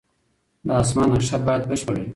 [0.67, 2.09] د اسمان نقشه باید بشپړه وي.